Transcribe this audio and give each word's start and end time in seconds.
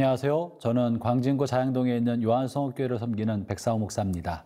안녕하세요. 0.00 0.58
저는 0.60 1.00
광진구 1.00 1.48
자양동에 1.48 1.96
있는 1.96 2.22
요한성업교회를 2.22 3.00
섬기는 3.00 3.48
백사호 3.48 3.80
목사입니다. 3.80 4.44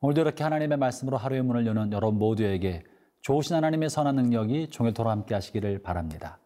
오늘도 0.00 0.22
이렇게 0.22 0.42
하나님의 0.42 0.76
말씀으로 0.76 1.16
하루의 1.16 1.42
문을 1.42 1.68
여는 1.68 1.92
여러분 1.92 2.18
모두에게 2.18 2.82
좋으신 3.20 3.54
하나님의 3.54 3.90
선한 3.90 4.16
능력이 4.16 4.70
종일토록 4.70 5.08
함께 5.08 5.34
하시기를 5.34 5.84
바랍니다. 5.84 6.40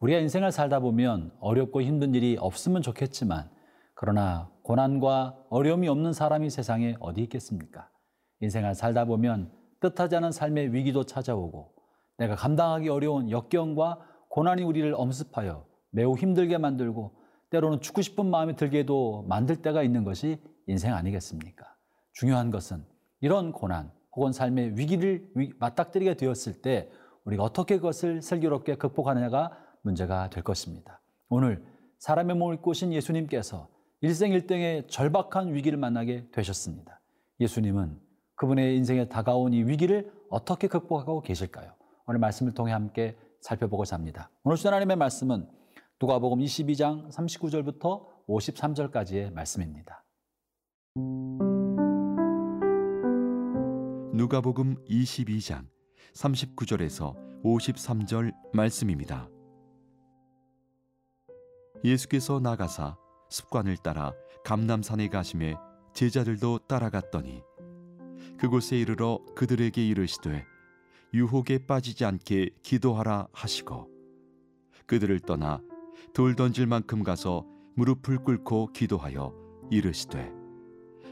우리가 0.00 0.18
인생을 0.18 0.50
살다 0.50 0.80
보면 0.80 1.30
어렵고 1.38 1.80
힘든 1.80 2.12
일이 2.16 2.36
없으면 2.40 2.82
좋겠지만 2.82 3.48
그러나 3.94 4.50
고난과 4.64 5.36
어려움이 5.48 5.86
없는 5.86 6.12
사람이 6.12 6.50
세상에 6.50 6.96
어디 6.98 7.20
있겠습니까? 7.20 7.88
인생을 8.40 8.74
살다 8.74 9.04
보면 9.04 9.52
뜻하지 9.78 10.16
않은 10.16 10.32
삶의 10.32 10.74
위기도 10.74 11.04
찾아오고 11.04 11.72
내가 12.18 12.34
감당하기 12.34 12.88
어려운 12.88 13.30
역경과 13.30 14.00
고난이 14.28 14.64
우리를 14.64 14.92
엄습하여 14.92 15.64
매우 15.90 16.16
힘들게 16.16 16.58
만들고 16.58 17.21
때로는 17.52 17.82
죽고 17.82 18.00
싶은 18.00 18.30
마음이 18.30 18.56
들게도 18.56 19.26
만들 19.28 19.56
때가 19.56 19.82
있는 19.82 20.04
것이 20.04 20.40
인생 20.66 20.94
아니겠습니까? 20.94 21.66
중요한 22.14 22.50
것은 22.50 22.82
이런 23.20 23.52
고난 23.52 23.92
혹은 24.16 24.32
삶의 24.32 24.78
위기를 24.78 25.30
맞닥뜨리게 25.58 26.14
되었을 26.14 26.62
때 26.62 26.90
우리가 27.24 27.42
어떻게 27.42 27.76
그것을 27.76 28.22
슬기롭게 28.22 28.76
극복하느냐가 28.76 29.52
문제가 29.82 30.30
될 30.30 30.42
것입니다. 30.42 31.02
오늘 31.28 31.62
사람의 31.98 32.36
몸을 32.36 32.62
꾸신 32.62 32.92
예수님께서 32.94 33.68
일생일등의 34.00 34.88
절박한 34.88 35.52
위기를 35.54 35.78
만나게 35.78 36.30
되셨습니다. 36.32 37.00
예수님은 37.38 38.00
그분의 38.34 38.76
인생에 38.78 39.08
다가온 39.08 39.52
이 39.52 39.62
위기를 39.62 40.10
어떻게 40.30 40.68
극복하고 40.68 41.20
계실까요? 41.20 41.74
오늘 42.06 42.18
말씀을 42.18 42.54
통해 42.54 42.72
함께 42.72 43.16
살펴보고자 43.42 43.94
합니다. 43.94 44.30
오늘 44.42 44.56
주신 44.56 44.68
하나님의 44.68 44.96
말씀은 44.96 45.46
누가복음 46.02 46.40
22장 46.40 47.08
39절부터 47.12 48.04
53절까지의 48.26 49.32
말씀입니다. 49.32 50.04
누가복음 54.12 54.82
22장 54.84 55.68
39절에서 56.12 57.14
53절 57.44 58.32
말씀입니다. 58.52 59.30
예수께서 61.84 62.40
나가사 62.40 62.96
습관을 63.30 63.76
따라 63.76 64.12
감남산에 64.44 65.06
가심에 65.06 65.54
제자들도 65.94 66.66
따라갔더니 66.66 67.42
그곳에 68.40 68.76
이르러 68.76 69.20
그들에게 69.36 69.86
이르시되 69.86 70.44
유혹에 71.14 71.64
빠지지 71.64 72.04
않게 72.04 72.56
기도하라 72.64 73.28
하시고 73.32 73.88
그들을 74.86 75.20
떠나 75.20 75.62
돌 76.14 76.36
던질 76.36 76.66
만큼 76.66 77.02
가서 77.02 77.46
무릎을 77.74 78.18
꿇고 78.18 78.72
기도하여 78.74 79.34
이르시되 79.70 80.30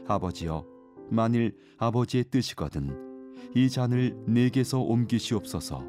아버지여 0.07 0.63
만일 1.09 1.57
아버지의 1.79 2.25
뜻이거든 2.25 3.33
이 3.55 3.69
잔을 3.69 4.15
내게서 4.27 4.79
옮기시옵소서. 4.79 5.83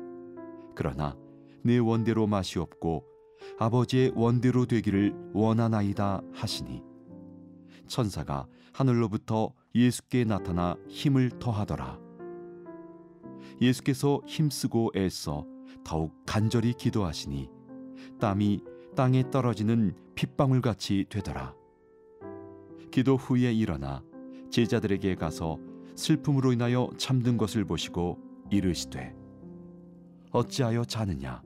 그러나 0.74 1.14
내 1.62 1.76
원대로 1.76 2.26
마시옵고 2.26 3.04
아버지의 3.58 4.12
원대로 4.16 4.64
되기를 4.64 5.14
원하나이다 5.34 6.22
하시니 6.32 6.82
천사가 7.86 8.46
하늘로부터 8.72 9.52
예수께 9.74 10.24
나타나 10.24 10.76
힘을 10.88 11.38
더하더라. 11.38 12.00
예수께서 13.60 14.22
힘쓰고 14.26 14.92
애써 14.96 15.44
더욱 15.84 16.14
간절히 16.24 16.72
기도하시니 16.72 17.50
땀이 18.18 18.71
땅에 18.94 19.30
떨어지는 19.30 19.94
핏방울 20.14 20.60
같이 20.60 21.06
되더라. 21.08 21.54
기도 22.90 23.16
후에 23.16 23.52
일어나 23.52 24.02
제자들에게 24.50 25.14
가서 25.14 25.58
슬픔으로 25.96 26.52
인하여 26.52 26.90
잠든 26.98 27.38
것을 27.38 27.64
보시고 27.64 28.18
이르시되 28.50 29.14
어찌하여 30.30 30.84
자느냐? 30.84 31.42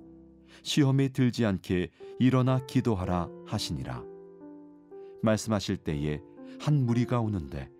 시험에 0.62 1.09
들지 1.09 1.45
않게 1.45 1.91
일어나 2.19 2.65
기도하라 2.67 3.29
하시니라. 3.47 4.03
말씀하실 5.23 5.78
때에 5.78 6.21
한 6.61 6.87
무리가 6.87 7.21
오는데 7.21 7.71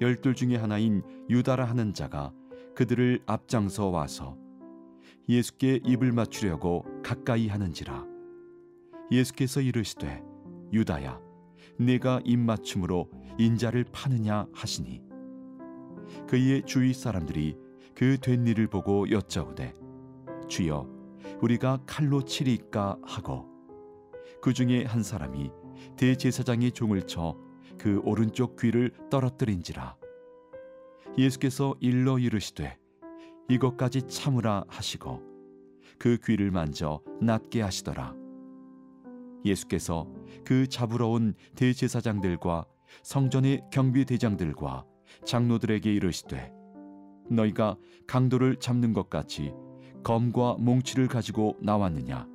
열둘 0.00 0.34
중에 0.34 0.56
하나인 0.56 1.02
유다라 1.28 1.64
하는 1.64 1.94
자가 1.94 2.32
그들을 2.74 3.22
앞장서 3.26 3.88
와서 3.88 4.36
예수께 5.28 5.80
입을 5.84 6.12
맞추려고 6.12 6.84
가까이 7.02 7.48
하는지라 7.48 8.09
예수께서 9.10 9.60
이르시되 9.60 10.22
유다야 10.72 11.20
네가 11.78 12.20
입맞춤으로 12.24 13.10
인자를 13.38 13.84
파느냐 13.92 14.46
하시니? 14.52 15.02
그의 16.28 16.62
주위 16.66 16.92
사람들이 16.92 17.56
그 17.94 18.18
된 18.18 18.46
일을 18.46 18.66
보고 18.66 19.10
여짜오되 19.10 19.74
주여 20.48 20.88
우리가 21.42 21.80
칼로 21.86 22.22
치리까? 22.24 22.98
하고 23.02 23.46
그 24.42 24.52
중에 24.52 24.84
한 24.84 25.02
사람이 25.02 25.50
대제사장의 25.96 26.72
종을 26.72 27.06
쳐 27.06 27.50
그 27.80 27.98
오른쪽 28.04 28.56
귀를 28.60 28.92
떨어뜨린지라. 29.08 29.96
예수께서 31.16 31.74
일러 31.80 32.18
이르시되 32.18 32.76
이것까지 33.48 34.02
참으라 34.02 34.64
하시고 34.68 35.22
그 35.98 36.18
귀를 36.22 36.50
만져 36.50 37.00
낫게 37.22 37.62
하시더라 37.62 38.14
예수께서 39.44 40.06
그 40.44 40.66
잡으러 40.68 41.08
온 41.08 41.34
대제사장들과 41.56 42.66
성전의 43.02 43.62
경비대장들과 43.72 44.84
장로들에게 45.24 45.92
이르시되 45.92 46.52
너희가 47.30 47.76
강도를 48.06 48.56
잡는 48.56 48.92
것 48.92 49.08
같이 49.08 49.52
검과 50.02 50.56
몽치를 50.58 51.08
가지고 51.08 51.56
나왔느냐? 51.60 52.26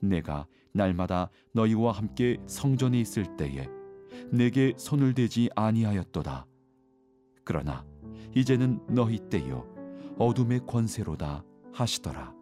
내가 0.00 0.46
날마다 0.72 1.30
너희와 1.52 1.92
함께 1.92 2.38
성전에 2.46 3.00
있을 3.00 3.36
때에 3.36 3.68
내게 4.30 4.74
손을 4.76 5.14
대지 5.14 5.48
아니하였도다. 5.54 6.46
그러나 7.44 7.86
이제는 8.34 8.80
너희 8.88 9.18
때요 9.30 9.66
어둠의 10.18 10.60
권세로다 10.66 11.44
하시더라 11.72 12.35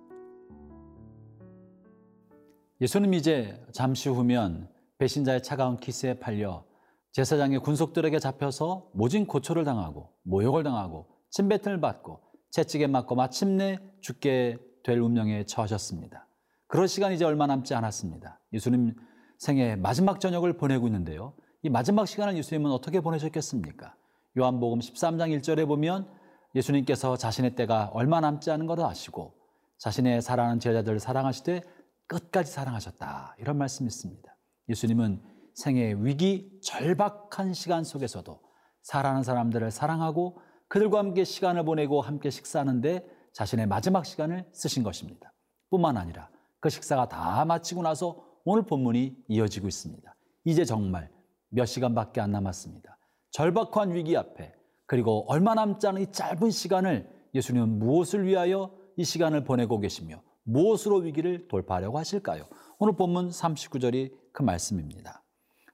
예수님 2.85 3.15
이제 3.15 3.59
잠시 3.73 4.11
후면 4.11 4.69
배신자의 4.99 5.43
차가운 5.43 5.79
키스에 5.79 6.19
팔려 6.19 6.67
제사장의 7.13 7.61
군속들에게 7.61 8.19
잡혀서 8.19 8.91
모진 8.93 9.27
고초를 9.27 9.65
당하고 9.65 10.11
모욕을 10.23 10.65
당하고 10.65 11.07
침뱉음을 11.31 11.81
받고 11.81 12.21
채찍에 12.51 12.89
맞고 12.89 13.15
마침내 13.15 13.79
죽게 14.03 14.59
될 14.85 15.01
운명에 15.01 15.47
처하셨습니다. 15.47 16.29
그럴 16.67 16.87
시간이 16.87 17.15
이제 17.15 17.25
얼마 17.25 17.47
남지 17.47 17.73
않았습니다. 17.73 18.43
예수님 18.53 18.95
생애 19.39 19.77
마지막 19.77 20.21
저녁을 20.21 20.59
보내고 20.59 20.87
있는데요. 20.87 21.33
이 21.63 21.71
마지막 21.71 22.07
시간을 22.07 22.37
예수님은 22.37 22.71
어떻게 22.71 23.01
보내셨겠습니까? 23.01 23.97
요한복음 24.37 24.81
13장 24.81 25.35
1절에 25.39 25.67
보면 25.67 26.07
예수님께서 26.55 27.17
자신의 27.17 27.55
때가 27.55 27.93
얼마 27.95 28.21
남지 28.21 28.51
않은 28.51 28.67
것을 28.67 28.85
아시고 28.85 29.33
자신의 29.79 30.21
사랑하는 30.21 30.61
제자들을 30.61 31.01
사랑하시되 31.01 31.63
끝까지 32.07 32.51
사랑하셨다. 32.51 33.37
이런 33.39 33.59
말씀이 33.59 33.87
있습니다. 33.87 34.37
예수님은 34.69 35.23
생의 35.55 36.05
위기, 36.05 36.61
절박한 36.63 37.55
시간 37.55 37.85
속에서도 37.85 38.41
사랑하는 38.83 39.23
사람들을 39.23 39.71
사랑하고 39.71 40.39
그들과 40.69 40.99
함께 40.99 41.25
시간을 41.25 41.65
보내고 41.65 42.01
함께 42.01 42.31
식사하는데 42.31 43.07
자신의 43.33 43.67
마지막 43.67 44.05
시간을 44.05 44.49
쓰신 44.53 44.83
것입니다. 44.83 45.33
뿐만 45.71 45.97
아니라 45.97 46.31
그 46.61 46.71
식사가 46.71 47.09
다 47.09 47.45
마치고 47.45 47.83
나서 47.83 48.25
오늘 48.45 48.65
본문이 48.65 49.17
이어지고 49.29 49.69
있습니다. 49.69 50.15
이제 50.45 50.65
정말 50.65 51.11
몇 51.49 51.67
시간밖에 51.67 52.21
안 52.21 52.33
남았습니다. 52.33 52.99
절박한 53.31 53.95
위기 53.95 54.17
앞에 54.17 54.55
그리고 54.87 55.25
얼마 55.29 55.55
남지 55.55 55.87
않은 55.87 56.03
이 56.03 56.13
짧은 56.13 56.51
시간을 56.51 57.09
예수님은 57.35 57.79
무엇을 57.79 58.27
위하여 58.27 58.75
이 58.97 59.05
시간을 59.05 59.45
보내고 59.45 59.81
계시며 59.81 60.23
무엇으로 60.45 60.99
위기를 60.99 61.49
돌파하려고 61.49 61.99
하실까요? 61.99 62.47
오늘 62.79 62.97
본문 62.97 63.31
39절이 63.31 64.13
그 64.33 64.43
말씀입니다. 64.43 65.23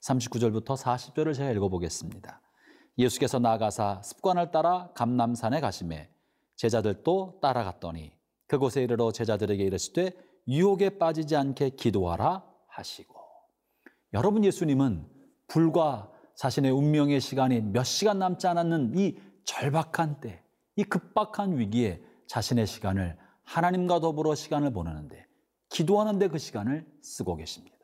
39절부터 0.02 0.76
40절을 0.76 1.34
제가 1.34 1.50
읽어보겠습니다. 1.50 2.40
예수께서 2.99 3.38
나가사 3.38 4.02
습관을 4.02 4.50
따라 4.50 4.90
감남산에 4.94 5.61
가심에 5.61 6.11
제자들도 6.56 7.38
따라갔더니 7.40 8.12
그곳에 8.46 8.82
이르러 8.82 9.12
제자들에게 9.12 9.62
이르시되 9.62 10.12
유혹에 10.49 10.99
빠지지 10.99 11.37
않게 11.37 11.70
기도하라 11.70 12.44
하시고 12.69 13.14
여러분 14.12 14.44
예수님은 14.44 15.06
불과 15.46 16.11
자신의 16.37 16.70
운명의 16.70 17.20
시간이 17.20 17.61
몇 17.61 17.84
시간 17.84 18.19
남지 18.19 18.46
않았는 18.46 18.96
이 18.96 19.19
절박한 19.44 20.20
때, 20.20 20.43
이 20.76 20.84
급박한 20.84 21.58
위기에 21.58 22.02
자신의 22.28 22.67
시간을 22.67 23.19
하나님과 23.50 23.99
더불어 23.99 24.37
시간을 24.37 24.73
보내는데 24.73 25.26
기도하는데 25.70 26.29
그 26.29 26.38
시간을 26.38 26.87
쓰고 27.02 27.35
계십니다. 27.35 27.76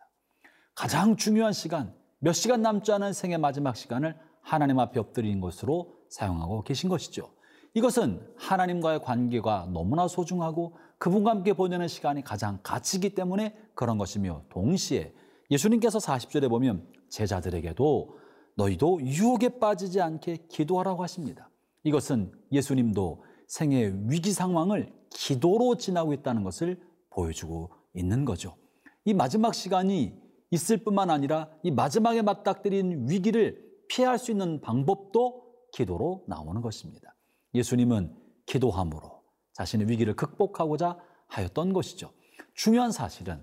가장 0.77 1.17
중요한 1.17 1.53
시간, 1.53 1.93
몇 2.21 2.33
시간 2.35 2.63
남지 2.63 2.93
않은 2.93 3.13
생의 3.13 3.39
마지막 3.39 3.77
시간을 3.77 4.17
하나님 4.43 4.79
앞에 4.79 5.01
엎드리는 5.01 5.41
것으로 5.41 5.93
사용하고 6.09 6.63
계신 6.63 6.89
것이죠. 6.89 7.33
이것은 7.75 8.21
하나님과의 8.37 9.03
관계가 9.03 9.71
너무나 9.73 10.07
소중하고 10.07 10.77
그분과 10.99 11.33
함께 11.33 11.53
보내는 11.53 11.89
시간이 11.89 12.23
가장 12.23 12.61
가치이기 12.63 13.15
때문에 13.17 13.57
그런 13.75 13.99
것이며 13.99 14.45
동시에 14.51 15.13
예수님께서 15.51 15.99
40절에 15.99 16.49
보면 16.49 16.87
제자들에게도 17.11 18.19
너희도 18.55 19.01
유혹에 19.03 19.59
빠지지 19.59 20.01
않게 20.01 20.47
기도하라고 20.49 21.03
하십니다. 21.03 21.51
이것은 21.83 22.33
예수님도 22.53 23.25
생의 23.49 24.11
위기 24.11 24.33
상황을 24.33 24.96
기도로 25.17 25.77
지나고 25.77 26.13
있다는 26.13 26.45
것을 26.45 26.79
보여주고 27.11 27.71
있는 27.95 28.25
거죠. 28.25 28.57
이 29.05 29.15
마지막 29.15 29.55
시간이 29.55 30.15
있을 30.51 30.77
뿐만 30.85 31.11
아니라 31.11 31.51
이 31.63 31.71
마지막에 31.71 32.23
맞닥뜨린 32.23 33.09
위기를 33.09 33.65
피할 33.89 34.19
수 34.19 34.31
있는 34.31 34.61
방법도 34.61 35.47
기도로 35.73 36.25
나오는 36.29 36.61
것입니다. 36.61 37.15
예수님은 37.55 38.15
기도함으로 38.45 39.23
자신의 39.55 39.89
위기를 39.89 40.15
극복하고자 40.15 40.99
하였던 41.29 41.73
것이죠. 41.73 42.13
중요한 42.55 42.93
사실은 42.93 43.43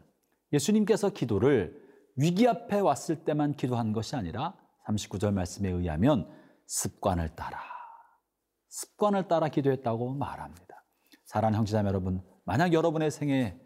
예수님께서 0.54 1.10
기도를 1.10 1.82
위기 2.16 2.48
앞에 2.48 2.80
왔을 2.80 3.26
때만 3.26 3.56
기도한 3.56 3.94
것이 3.94 4.16
아니라 4.16 4.56
39절 4.86 5.34
말씀에 5.34 5.70
의하면 5.70 6.30
습관을 6.68 7.36
따라 7.36 7.60
습관을 8.70 9.28
따라 9.28 9.50
기도했다고 9.50 10.14
말합니다. 10.14 10.73
사랑하는 11.34 11.58
형제자매 11.58 11.90
여러분, 11.90 12.22
만약 12.44 12.74
여러분의 12.74 13.10
생에 13.10 13.58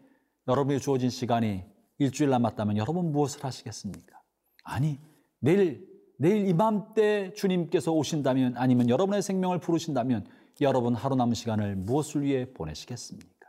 여러분이 0.46 0.80
주어진 0.80 1.10
시간이 1.10 1.64
일주일 1.98 2.30
남았다면 2.30 2.78
여러분 2.78 3.12
무엇을 3.12 3.44
하시겠습니까? 3.44 4.18
아니, 4.64 4.98
내일 5.38 5.86
내일 6.16 6.48
이맘때 6.48 7.34
주님께서 7.34 7.92
오신다면 7.92 8.56
아니면 8.56 8.88
여러분의 8.88 9.20
생명을 9.20 9.60
부르신다면 9.60 10.26
여러분 10.62 10.94
하루 10.94 11.14
남은 11.14 11.34
시간을 11.34 11.76
무엇을 11.76 12.22
위해 12.22 12.50
보내시겠습니까? 12.54 13.46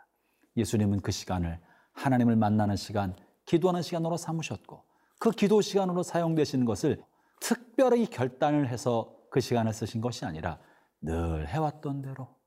예수님은 0.58 1.00
그 1.00 1.12
시간을 1.14 1.58
하나님을 1.94 2.36
만나는 2.36 2.76
시간, 2.76 3.16
기도하는 3.46 3.82
시간으로 3.82 4.18
삼으셨고 4.18 4.84
그 5.18 5.32
기도 5.32 5.62
시간으로 5.62 6.04
사용되시는 6.04 6.66
것을 6.66 7.02
특별히 7.40 8.06
결단을 8.06 8.68
해서 8.68 9.16
그 9.32 9.40
시간을 9.40 9.72
쓰신 9.72 10.02
것이 10.02 10.26
아니라 10.26 10.60
늘 11.02 11.48
해왔던 11.48 12.02
대로 12.02 12.39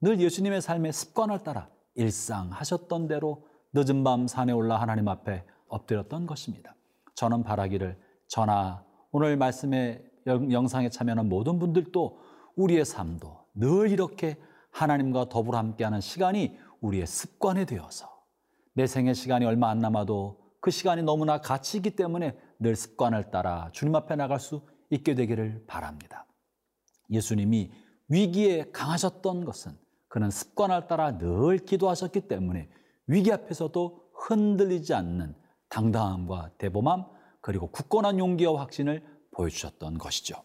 늘 0.00 0.20
예수님의 0.20 0.62
삶의 0.62 0.92
습관을 0.92 1.40
따라 1.40 1.68
일상 1.94 2.52
하셨던 2.52 3.08
대로 3.08 3.48
늦은 3.72 4.04
밤 4.04 4.28
산에 4.28 4.52
올라 4.52 4.80
하나님 4.80 5.08
앞에 5.08 5.44
엎드렸던 5.68 6.26
것입니다. 6.26 6.76
저는 7.16 7.42
바라기를 7.42 7.98
저나 8.28 8.84
오늘 9.10 9.36
말씀의 9.36 10.04
영상에 10.26 10.88
참여하는 10.88 11.28
모든 11.28 11.58
분들도 11.58 12.18
우리의 12.54 12.84
삶도 12.84 13.46
늘 13.54 13.90
이렇게 13.90 14.36
하나님과 14.70 15.28
더불어 15.28 15.58
함께하는 15.58 16.00
시간이 16.00 16.56
우리의 16.80 17.06
습관이 17.06 17.66
되어서 17.66 18.08
내 18.74 18.86
생의 18.86 19.14
시간이 19.14 19.44
얼마 19.44 19.70
안 19.70 19.80
남아도 19.80 20.38
그 20.60 20.70
시간이 20.70 21.02
너무나 21.02 21.40
가치 21.40 21.78
있기 21.78 21.96
때문에 21.96 22.38
늘 22.60 22.76
습관을 22.76 23.30
따라 23.30 23.70
주님 23.72 23.94
앞에 23.96 24.14
나갈 24.14 24.38
수 24.38 24.62
있게 24.90 25.14
되기를 25.14 25.64
바랍니다. 25.66 26.26
예수님이 27.10 27.72
위기에 28.08 28.70
강하셨던 28.70 29.44
것은 29.44 29.76
그는 30.08 30.30
습관을 30.30 30.86
따라 30.86 31.18
늘 31.18 31.58
기도하셨기 31.58 32.22
때문에 32.22 32.68
위기 33.06 33.32
앞에서도 33.32 34.10
흔들리지 34.14 34.94
않는 34.94 35.34
당당함과 35.68 36.52
대범함 36.58 37.04
그리고 37.40 37.70
굳건한 37.70 38.18
용기와 38.18 38.60
확신을 38.60 39.04
보여주셨던 39.32 39.98
것이죠. 39.98 40.42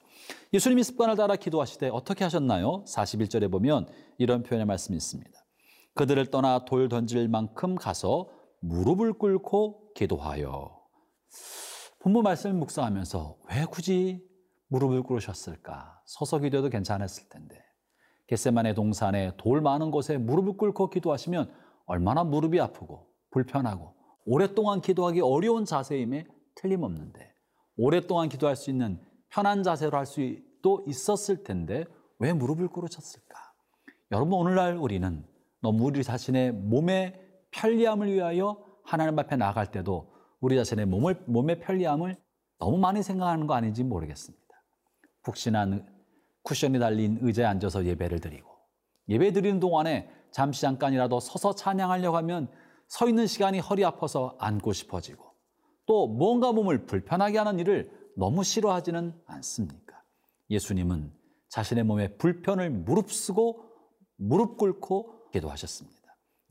예수님이 0.54 0.84
습관을 0.84 1.16
따라 1.16 1.36
기도하실 1.36 1.80
때 1.80 1.90
어떻게 1.90 2.24
하셨나요? 2.24 2.84
41절에 2.86 3.52
보면 3.52 3.88
이런 4.18 4.44
표현의 4.44 4.66
말씀이 4.66 4.96
있습니다. 4.96 5.32
그들을 5.96 6.26
떠나 6.28 6.66
돌 6.66 6.90
던질 6.90 7.28
만큼 7.28 7.76
가서 7.76 8.30
무릎을 8.60 9.14
꿇고 9.14 9.94
기도하여. 9.94 10.80
본부 12.00 12.22
말씀을 12.22 12.56
묵상하면서 12.56 13.38
왜 13.50 13.66
굳이 13.66 14.24
무릎을 14.68 15.04
꿇으셨을까? 15.04 16.02
서서 16.06 16.40
기도해도 16.40 16.70
괜찮았을 16.70 17.30
텐데. 17.30 17.63
겟세만의 18.28 18.76
동산에 18.76 19.34
돌 19.38 19.62
많은 19.62 19.92
곳에 19.92 20.18
무릎을 20.18 20.58
꿇고 20.58 20.90
기도하시면 20.90 21.52
얼마나 21.86 22.24
무릎이 22.24 22.60
아프고 22.60 23.08
불편하고 23.32 23.94
오랫동안 24.26 24.82
기도하기 24.82 25.22
어려운 25.22 25.66
자세임에 25.66 26.26
틀림없는데 26.56 27.34
오랫동안 27.78 28.30
기도할 28.30 28.56
수 28.56 28.70
있는 28.70 29.02
편한 29.30 29.64
자세로 29.64 29.98
할 29.98 30.06
수도 30.06 30.84
있었을 30.88 31.44
텐데 31.44 31.86
왜 32.20 32.32
무릎을 32.32 32.68
꿇으셨을까? 32.70 33.36
여러분 34.12 34.34
오늘날 34.34 34.78
우리는 34.78 35.26
너무 35.62 35.86
우리 35.86 36.04
자신의 36.04 36.52
몸의 36.54 37.20
편리함을 37.52 38.12
위하여 38.12 38.64
하나님 38.84 39.18
앞에 39.18 39.36
나갈 39.36 39.72
때도 39.72 40.14
우리 40.40 40.56
자신의 40.56 40.86
몸을 40.86 41.24
몸의 41.26 41.60
편리함을 41.62 42.18
너무 42.60 42.78
많이 42.78 43.02
생각하는 43.02 43.48
거 43.48 43.56
아닌지 43.56 43.84
모르겠습니다. 43.84 44.44
푹신한 45.24 45.93
쿠션이 46.44 46.80
달린 46.80 47.18
의자에 47.22 47.46
앉아서 47.46 47.86
예배를 47.86 48.20
드리고 48.20 48.50
예배 49.10 49.34
드리는 49.34 49.60
동안에 49.60 50.10
잠시 50.32 50.62
잠깐이라도 50.62 51.20
서서 51.20 51.56
찬양하려고 51.56 52.18
하면 52.18 52.50
서 52.88 53.08
있는 53.08 53.28
시간이 53.28 53.60
허리 53.60 53.84
아파서 53.84 54.36
앉고 54.40 54.74
싶어지고 54.74 55.34
또 55.86 56.08
뭔가 56.08 56.52
몸을 56.52 56.86
불편하게 56.86 57.38
하는 57.38 57.60
일을 57.60 57.92
너무 58.16 58.44
싫어하지는 58.44 59.14
않습니까? 59.26 60.02
예수님은 60.50 61.12
자신의 61.50 61.84
몸의 61.84 62.18
불편을 62.18 62.70
무릅쓰고 62.70 63.64
무릎 64.18 64.58
꿇고 64.58 65.30
기도하셨습니다. 65.32 66.02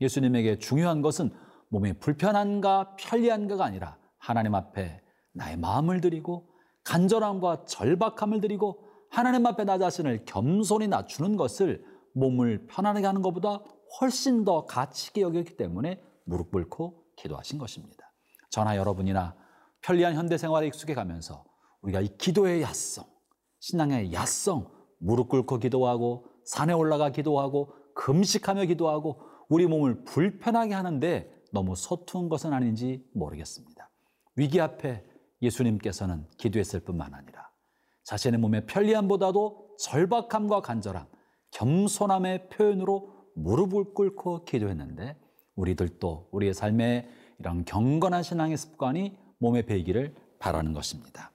예수님에게 0.01 0.59
중요한 0.59 1.01
것은 1.01 1.31
몸이 1.69 1.93
불편한가 1.93 2.95
편리한가가 2.97 3.65
아니라 3.65 3.97
하나님 4.17 4.53
앞에 4.55 5.01
나의 5.33 5.57
마음을 5.57 6.01
드리고 6.01 6.49
간절함과 6.83 7.65
절박함을 7.65 8.41
드리고 8.41 8.87
하나님 9.13 9.45
앞에 9.45 9.63
나 9.63 9.77
자신을 9.77 10.25
겸손히 10.25 10.87
낮추는 10.87 11.37
것을 11.37 11.85
몸을 12.13 12.65
편안하게 12.65 13.05
하는 13.05 13.21
것보다 13.21 13.61
훨씬 14.01 14.43
더 14.43 14.65
가치 14.65 15.09
있게 15.09 15.21
여겼기 15.21 15.55
때문에 15.55 16.01
무릎 16.23 16.49
꿇고 16.49 17.03
기도하신 17.17 17.59
것입니다. 17.59 18.11
저나 18.49 18.75
여러분이나 18.75 19.35
편리한 19.81 20.15
현대 20.15 20.35
생활에 20.39 20.65
익숙해 20.65 20.95
가면서 20.95 21.45
우리가 21.83 22.01
이 22.01 22.17
기도의 22.17 22.63
야성, 22.63 23.05
신앙의 23.59 24.13
야성, 24.13 24.71
무릎 24.97 25.29
꿇고 25.29 25.59
기도하고 25.59 26.25
산에 26.45 26.73
올라가 26.73 27.11
기도하고 27.11 27.71
금식하며 27.93 28.65
기도하고 28.65 29.21
우리 29.47 29.67
몸을 29.67 30.05
불편하게 30.05 30.73
하는데 30.73 31.31
너무 31.51 31.75
서투른 31.75 32.29
것은 32.29 32.51
아닌지 32.51 33.07
모르겠습니다. 33.13 33.91
위기 34.35 34.59
앞에 34.59 35.05
예수님께서는 35.43 36.27
기도했을 36.37 36.79
뿐만 36.79 37.13
아니라 37.13 37.32
자신의 38.03 38.39
몸의 38.39 38.65
편리함보다도 38.65 39.75
절박함과 39.79 40.61
간절함, 40.61 41.05
겸손함의 41.51 42.49
표현으로 42.49 43.09
무릎을 43.35 43.93
꿇고 43.93 44.45
기도했는데 44.45 45.17
우리들도 45.55 46.29
우리의 46.31 46.53
삶에 46.53 47.09
이런 47.39 47.65
경건한 47.65 48.23
신앙의 48.23 48.57
습관이 48.57 49.17
몸에 49.39 49.63
배기를 49.63 50.15
바라는 50.39 50.73
것입니다. 50.73 51.31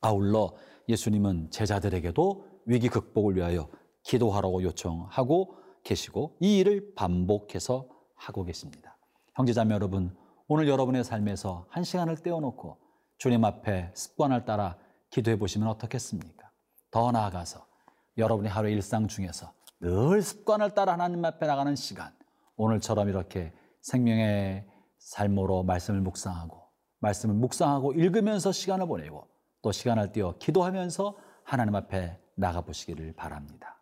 아울러 0.00 0.54
예수님은 0.88 1.50
제자들에게도 1.50 2.44
위기 2.66 2.88
극복을 2.88 3.36
위하여 3.36 3.68
기도하라고 4.02 4.62
요청하고 4.62 5.56
계시고 5.84 6.36
이 6.40 6.58
일을 6.58 6.94
반복해서 6.94 7.88
하고 8.14 8.44
계십니다. 8.44 8.96
형제자매 9.34 9.74
여러분, 9.74 10.16
오늘 10.48 10.68
여러분의 10.68 11.04
삶에서 11.04 11.66
한 11.68 11.84
시간을 11.84 12.18
떼어놓고 12.18 12.76
주님 13.18 13.44
앞에 13.44 13.92
습관을 13.94 14.44
따라 14.44 14.76
기도해 15.10 15.38
보시면 15.38 15.68
어떻겠습니까? 15.68 16.50
더 16.90 17.12
나아가서 17.12 17.66
여러분의 18.16 18.50
하루 18.50 18.68
일상 18.68 19.08
중에서 19.08 19.52
늘 19.80 20.22
습관을 20.22 20.70
따라 20.74 20.92
하나님 20.92 21.24
앞에 21.24 21.46
나가는 21.46 21.74
시간, 21.76 22.12
오늘처럼 22.56 23.08
이렇게 23.08 23.52
생명의 23.82 24.66
삶으로 24.98 25.62
말씀을 25.62 26.00
묵상하고 26.00 26.60
말씀을 26.98 27.34
묵상하고 27.34 27.94
읽으면서 27.94 28.52
시간을 28.52 28.86
보내고 28.86 29.26
또 29.62 29.72
시간을 29.72 30.12
띄어 30.12 30.36
기도하면서 30.38 31.16
하나님 31.44 31.74
앞에 31.74 32.18
나가 32.36 32.60
보시기를 32.60 33.14
바랍니다. 33.14 33.79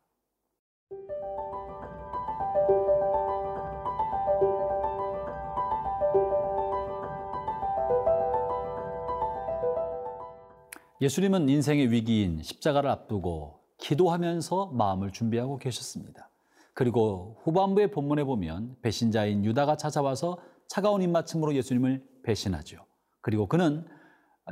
예수님은 11.00 11.48
인생의 11.48 11.92
위기인 11.92 12.42
십자가를 12.42 12.90
앞두고 12.90 13.60
기도하면서 13.78 14.72
마음을 14.72 15.12
준비하고 15.12 15.58
계셨습니다. 15.58 16.28
그리고 16.74 17.36
후반부의 17.44 17.92
본문에 17.92 18.24
보면 18.24 18.76
배신자인 18.82 19.44
유다가 19.44 19.76
찾아와서 19.76 20.38
차가운 20.66 21.00
입맞춤으로 21.02 21.54
예수님을 21.54 22.04
배신하죠. 22.24 22.84
그리고 23.20 23.46
그는 23.46 23.86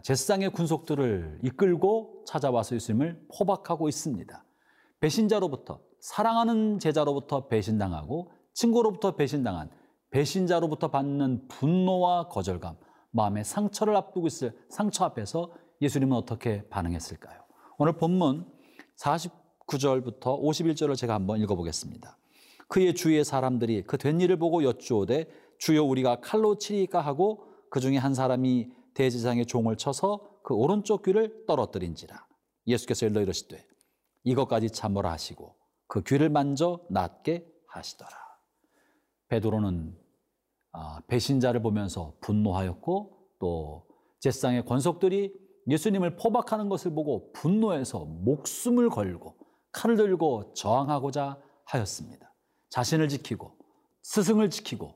제사장의 0.02 0.50
군속들을 0.50 1.40
이끌고 1.42 2.24
찾아와서 2.26 2.76
예수님을 2.76 3.26
포박하고 3.36 3.88
있습니다. 3.88 4.44
배신자로부터 5.00 5.80
사랑하는 5.98 6.78
제자로부터 6.78 7.48
배신당하고 7.48 8.30
친구로부터 8.52 9.16
배신당한 9.16 9.68
배신자로부터 10.10 10.88
받는 10.92 11.48
분노와 11.48 12.28
거절감, 12.28 12.76
마음의 13.10 13.44
상처를 13.44 13.96
앞두고 13.96 14.28
있을 14.28 14.56
상처 14.68 15.04
앞에서 15.04 15.52
예수님은 15.80 16.16
어떻게 16.16 16.66
반응했을까요? 16.68 17.40
오늘 17.78 17.96
본문 17.96 18.46
49절부터 18.98 20.42
51절을 20.42 20.96
제가 20.96 21.14
한번 21.14 21.40
읽어보겠습니다. 21.40 22.16
그의 22.68 22.94
주위의 22.94 23.24
사람들이 23.24 23.82
그 23.82 23.96
된 23.96 24.20
일을 24.20 24.38
보고 24.38 24.64
여쭈오되 24.64 25.28
주여 25.58 25.84
우리가 25.84 26.20
칼로 26.20 26.58
치리까 26.58 27.00
하고 27.00 27.46
그 27.70 27.80
중에 27.80 27.96
한 27.96 28.14
사람이 28.14 28.70
대제사장의 28.94 29.46
종을 29.46 29.76
쳐서 29.76 30.40
그 30.42 30.54
오른쪽 30.54 31.02
귀를 31.02 31.44
떨어뜨린지라 31.46 32.26
예수께서 32.66 33.06
일러 33.06 33.20
이르시되 33.20 33.64
이것까지 34.24 34.70
참으라 34.70 35.12
하시고 35.12 35.54
그 35.86 36.02
귀를 36.02 36.30
만져 36.30 36.80
낫게 36.90 37.46
하시더라. 37.68 38.10
베드로는 39.28 39.96
아, 40.72 41.00
배신자를 41.06 41.62
보면서 41.62 42.14
분노하였고 42.20 43.28
또 43.38 43.86
제사장의 44.20 44.64
권속들이 44.64 45.32
예수님을 45.68 46.16
포박하는 46.16 46.68
것을 46.68 46.94
보고 46.94 47.32
분노해서 47.32 48.04
목숨을 48.04 48.88
걸고 48.90 49.36
칼을 49.72 49.96
들고 49.96 50.54
저항하고자 50.54 51.40
하였습니다. 51.64 52.32
자신을 52.70 53.08
지키고 53.08 53.52
스승을 54.02 54.50
지키고 54.50 54.94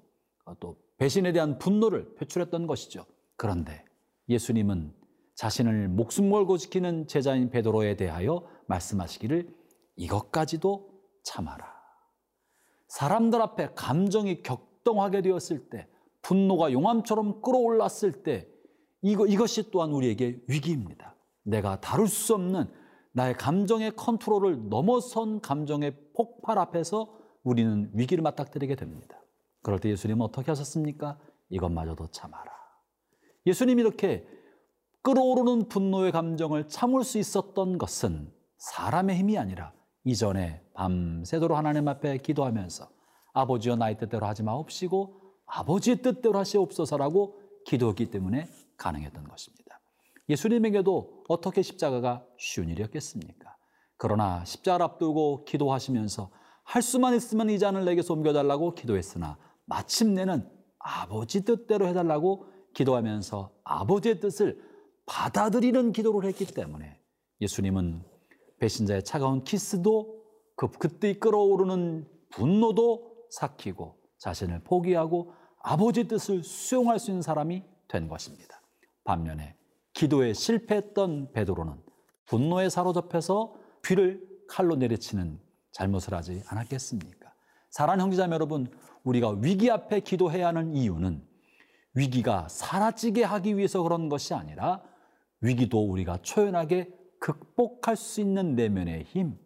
또 0.61 0.77
배신에 0.99 1.33
대한 1.33 1.59
분노를 1.59 2.15
표출했던 2.15 2.67
것이죠. 2.67 3.05
그런데 3.37 3.85
예수님은 4.29 4.95
자신을 5.35 5.89
목숨 5.89 6.31
걸고 6.31 6.59
지키는 6.59 7.07
제자인 7.07 7.51
베드로에 7.51 7.97
대하여 7.97 8.47
말씀하시기를 8.67 9.55
이것까지도 9.97 10.91
참아라. 11.23 11.81
사람들 12.89 13.41
앞에 13.41 13.71
감정이 13.75 14.43
격동하게 14.43 15.23
되었을 15.23 15.71
때, 15.71 15.89
분노가 16.23 16.73
용암처럼 16.73 17.41
끌어올랐을 17.41 18.23
때, 18.23 18.49
이거, 19.03 19.27
이것이 19.27 19.71
또한 19.71 19.91
우리에게 19.93 20.41
위기입니다. 20.47 21.15
내가 21.43 21.81
다룰 21.81 22.07
수 22.07 22.35
없는 22.35 22.71
나의 23.13 23.35
감정의 23.35 23.97
컨트롤을 23.97 24.69
넘어선 24.69 25.41
감정의 25.41 25.97
폭발 26.15 26.59
앞에서 26.59 27.19
우리는 27.43 27.91
위기를 27.95 28.23
맞닥뜨리게 28.23 28.77
됩니다. 28.77 29.21
그럴 29.63 29.79
때 29.79 29.91
예수님은 29.91 30.23
어떻게 30.23 30.51
하셨습니까? 30.51 31.19
이것마저도 31.49 32.09
참아라. 32.09 32.51
예수님이 33.47 33.83
이렇게 33.83 34.27
끌어오르는 35.03 35.69
분노의 35.69 36.13
감정을 36.13 36.69
참을 36.69 37.05
수 37.05 37.19
있었던 37.19 37.79
것은 37.79 38.33
사람의 38.59 39.17
힘이 39.17 39.39
아니라 39.39 39.73
이전에 40.05 40.63
밤새도록 40.75 41.57
하나님 41.57 41.89
앞에 41.89 42.19
기도하면서 42.19 42.89
아버지여 43.33 43.77
나의 43.77 43.99
뜻대로 43.99 44.27
하지 44.27 44.43
마옵시고 44.43 45.21
아버지의 45.47 46.03
뜻대로 46.03 46.39
하시옵소서라고 46.39 47.41
기도했기 47.67 48.11
때문에 48.11 48.47
가능했던 48.81 49.29
것입니다. 49.29 49.81
예수님에게도 50.29 51.25
어떻게 51.29 51.63
십자가가 51.63 52.25
쉬운 52.39 52.69
일이었겠습니까? 52.69 53.57
그러나 53.97 54.45
십자가를 54.45 54.85
앞두고 54.85 55.45
기도하시면서 55.45 56.31
할 56.65 56.83
수만 56.83 57.15
있으면 57.15 57.51
이 57.51 57.59
잔을 57.59 57.85
내게서 57.85 58.15
옮겨달라고 58.15 58.75
기도했으나 58.75 59.39
마침내는 59.67 60.49
아버지 60.79 61.45
뜻대로 61.45 61.87
해달라고 61.87 62.47
기도하면서 62.75 63.53
아버지의 63.65 64.21
뜻을 64.21 64.63
받아들이는 65.07 65.93
기도를 65.93 66.29
했기 66.29 66.47
때문에 66.47 66.99
예수님은 67.41 68.05
배신자의 68.61 69.05
차가운 69.05 69.43
키스도 69.45 70.23
그 70.57 70.71
그때 70.71 71.19
끌어오르는 71.19 72.09
분노도 72.31 73.27
삭히고 73.31 73.97
자신을 74.19 74.63
포기하고 74.65 75.33
아버지 75.63 76.07
뜻을 76.07 76.45
수용할 76.45 76.99
수 76.99 77.11
있는 77.11 77.23
사람이 77.23 77.65
된 77.89 78.09
것입니다. 78.09 78.60
반면에 79.05 79.57
기도에 79.93 80.33
실패했던 80.33 81.33
베드로는 81.33 81.75
분노에 82.27 82.69
사로잡혀서 82.69 83.55
귀를 83.85 84.27
칼로 84.49 84.77
내리치는 84.77 85.41
잘못을 85.73 86.15
하지 86.15 86.43
않았겠습니까? 86.47 87.33
사랑하는 87.71 88.05
형제자매 88.05 88.35
여러분, 88.35 88.71
우리가 89.05 89.31
위기 89.41 89.71
앞에 89.71 90.01
기도해야 90.01 90.49
하는 90.49 90.75
이유는 90.75 91.25
위기가 91.95 92.49
사라지게 92.49 93.25
하기 93.25 93.57
위해서 93.57 93.83
그런 93.83 94.09
것이 94.09 94.35
아니라 94.35 94.83
위기도 95.41 95.85
우리가 95.89 96.19
초연하게 96.23 96.93
극복할 97.19 97.97
수 97.97 98.21
있는 98.21 98.55
내면의 98.55 99.05
힘, 99.05 99.39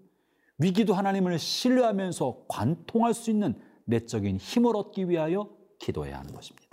위기도 0.58 0.94
하나님을 0.94 1.38
신뢰하면서 1.38 2.46
관통할 2.48 3.14
수 3.14 3.30
있는 3.30 3.60
내적인 3.86 4.36
힘을 4.36 4.76
얻기 4.76 5.08
위하여 5.08 5.50
기도해야 5.78 6.18
하는 6.18 6.32
것입니다. 6.32 6.68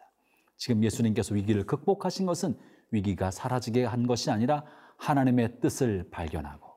지금 0.58 0.84
예수님께서 0.84 1.34
위기를 1.34 1.66
극복하신 1.66 2.26
것은 2.26 2.58
위기가 2.92 3.32
사라지게 3.32 3.86
한 3.86 4.06
것이 4.06 4.30
아니라 4.30 4.64
하나님의 4.98 5.60
뜻을 5.62 6.10
발견하고 6.12 6.72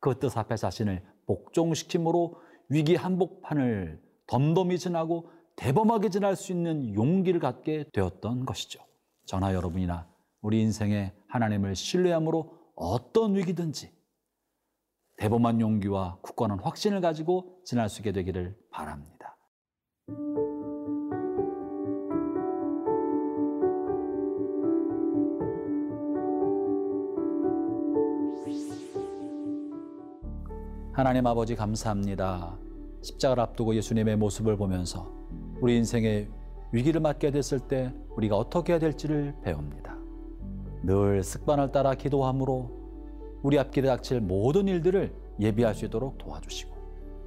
그 0.00 0.18
뜻 0.18 0.36
앞에 0.36 0.56
자신을 0.56 1.02
복종시킴으로 1.26 2.40
위기 2.68 2.96
한복판을 2.96 4.02
덤덤히 4.26 4.78
지나고 4.78 5.30
대범하게 5.56 6.08
지날 6.08 6.36
수 6.36 6.52
있는 6.52 6.94
용기를 6.94 7.40
갖게 7.40 7.84
되었던 7.92 8.44
것이죠. 8.44 8.80
저나 9.26 9.54
여러분이나 9.54 10.08
우리 10.40 10.60
인생에 10.60 11.12
하나님을 11.28 11.76
신뢰함으로 11.76 12.58
어떤 12.74 13.36
위기든지 13.36 13.92
대범한 15.18 15.60
용기와 15.60 16.18
굳건한 16.22 16.58
확신을 16.60 17.00
가지고 17.00 17.60
지날 17.64 17.88
수 17.88 18.00
있게 18.00 18.12
되기를 18.12 18.56
바랍니다. 18.70 19.36
하나님 30.92 31.26
아버지 31.26 31.56
감사합니다. 31.56 32.58
십자가를 33.00 33.42
앞두고 33.44 33.74
예수님의 33.76 34.18
모습을 34.18 34.58
보면서 34.58 35.10
우리 35.62 35.78
인생의 35.78 36.28
위기를 36.70 37.00
맞게 37.00 37.30
됐을 37.30 37.60
때 37.60 37.94
우리가 38.14 38.36
어떻게 38.36 38.74
해야 38.74 38.78
될지를 38.78 39.34
배웁니다. 39.42 39.96
늘 40.82 41.22
습관을 41.22 41.72
따라 41.72 41.94
기도함으로 41.94 43.40
우리 43.42 43.58
앞길에 43.58 43.88
닥칠 43.88 44.20
모든 44.20 44.68
일들을 44.68 45.14
예비할 45.40 45.74
수 45.74 45.86
있도록 45.86 46.18
도와주시고 46.18 46.74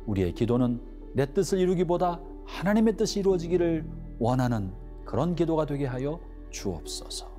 우리의 0.06 0.34
기도는 0.34 0.80
내 1.16 1.34
뜻을 1.34 1.58
이루기보다 1.58 2.22
하나님의 2.46 2.98
뜻이 2.98 3.22
이루어지기를 3.22 3.84
원하는 4.20 4.74
그런 5.06 5.34
기도가 5.34 5.66
되게 5.66 5.88
하여 5.88 6.20
주옵소서. 6.52 7.32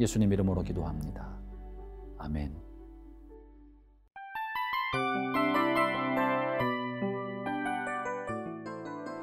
예수님 0.00 0.32
이름으로 0.32 0.62
기도합니다. 0.64 1.38
아멘. 2.18 2.67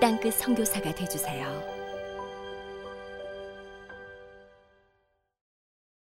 땅끝 0.00 0.34
성교사가 0.34 0.92
되주세요 0.94 1.73